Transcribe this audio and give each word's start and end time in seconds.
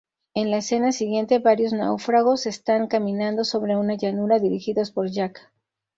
En 0.33 0.49
la 0.49 0.57
escena 0.57 0.91
siguiente, 0.93 1.37
varios 1.37 1.73
náufragos 1.73 2.47
están 2.47 2.87
caminando 2.87 3.43
sobre 3.43 3.77
una 3.77 3.93
llanura, 3.93 4.39
dirigidos 4.39 4.89
por 4.91 5.11
Jack. 5.11 5.51